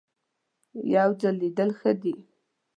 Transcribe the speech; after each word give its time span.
یو 0.95 1.09
ځل 1.21 1.35
لیدل 1.41 1.69
ښه 1.79 1.91
دي. 2.01 2.15